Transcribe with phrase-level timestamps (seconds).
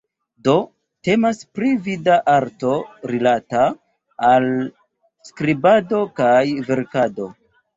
[0.45, 0.53] Do,
[1.07, 2.71] temas pri vida arto
[3.11, 3.67] rilata
[4.31, 4.49] al
[5.31, 6.43] skribado kaj
[6.73, 7.33] verkado.